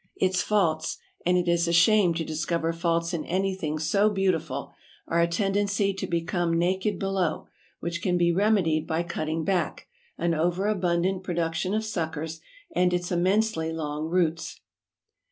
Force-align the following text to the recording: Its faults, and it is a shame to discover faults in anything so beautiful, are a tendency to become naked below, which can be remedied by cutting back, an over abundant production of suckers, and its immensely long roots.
Its 0.15 0.41
faults, 0.41 0.97
and 1.27 1.37
it 1.37 1.47
is 1.47 1.67
a 1.67 1.71
shame 1.71 2.11
to 2.11 2.25
discover 2.25 2.73
faults 2.73 3.13
in 3.13 3.23
anything 3.25 3.77
so 3.77 4.09
beautiful, 4.09 4.73
are 5.07 5.19
a 5.21 5.27
tendency 5.27 5.93
to 5.93 6.07
become 6.07 6.57
naked 6.57 6.97
below, 6.97 7.45
which 7.81 8.01
can 8.01 8.17
be 8.17 8.31
remedied 8.33 8.87
by 8.87 9.03
cutting 9.03 9.43
back, 9.43 9.87
an 10.17 10.33
over 10.33 10.65
abundant 10.65 11.21
production 11.21 11.75
of 11.75 11.85
suckers, 11.85 12.41
and 12.75 12.95
its 12.95 13.11
immensely 13.11 13.71
long 13.71 14.07
roots. 14.09 14.61